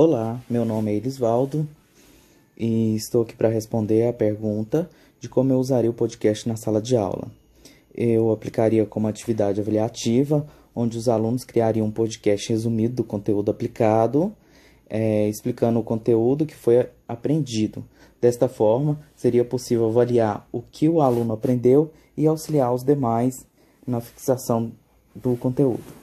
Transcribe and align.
Olá, 0.00 0.40
meu 0.48 0.64
nome 0.64 0.92
é 0.92 0.94
Elisvaldo 0.94 1.66
e 2.56 2.94
estou 2.94 3.22
aqui 3.22 3.34
para 3.34 3.48
responder 3.48 4.06
a 4.06 4.12
pergunta 4.12 4.88
de 5.18 5.28
como 5.28 5.52
eu 5.52 5.58
usaria 5.58 5.90
o 5.90 5.92
podcast 5.92 6.48
na 6.48 6.54
sala 6.54 6.80
de 6.80 6.96
aula. 6.96 7.26
Eu 7.92 8.30
aplicaria 8.30 8.86
como 8.86 9.08
atividade 9.08 9.60
avaliativa, 9.60 10.46
onde 10.72 10.96
os 10.96 11.08
alunos 11.08 11.42
criariam 11.42 11.84
um 11.84 11.90
podcast 11.90 12.48
resumido 12.48 12.94
do 12.94 13.02
conteúdo 13.02 13.50
aplicado, 13.50 14.32
é, 14.88 15.28
explicando 15.28 15.80
o 15.80 15.82
conteúdo 15.82 16.46
que 16.46 16.54
foi 16.54 16.88
aprendido. 17.08 17.84
Desta 18.20 18.48
forma, 18.48 19.00
seria 19.16 19.44
possível 19.44 19.88
avaliar 19.88 20.46
o 20.52 20.62
que 20.62 20.88
o 20.88 21.02
aluno 21.02 21.32
aprendeu 21.32 21.90
e 22.16 22.24
auxiliar 22.24 22.72
os 22.72 22.84
demais 22.84 23.44
na 23.84 24.00
fixação 24.00 24.70
do 25.12 25.36
conteúdo. 25.36 25.97